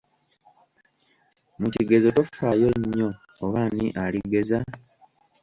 Mu 1.59 1.67
kigezo 1.73 2.07
tofaayo 2.17 2.69
nnyo 2.79 3.09
oba 3.43 3.61
ani 3.65 3.85
aligeza? 4.03 4.59